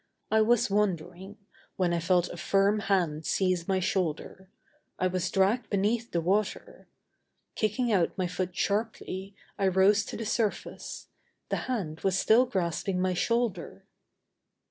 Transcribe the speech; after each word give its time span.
I 0.31 0.41
was 0.41 0.71
wondering, 0.71 1.37
when 1.75 1.93
I 1.93 1.99
felt 1.99 2.27
a 2.29 2.37
firm 2.37 2.79
hand 2.79 3.23
seize 3.23 3.67
my 3.67 3.79
shoulder. 3.79 4.49
I 4.97 5.05
was 5.05 5.29
dragged 5.29 5.69
beneath 5.69 6.09
the 6.09 6.21
water. 6.21 6.87
Kicking 7.53 7.91
out 7.91 8.17
my 8.17 8.25
foot 8.25 8.55
sharply, 8.55 9.35
I 9.59 9.67
rose 9.67 10.03
to 10.05 10.17
the 10.17 10.25
surface. 10.25 11.05
The 11.49 11.57
hand 11.69 11.99
was 11.99 12.17
still 12.17 12.47
grasping 12.47 12.99
my 12.99 13.13
shoulder. 13.13 13.85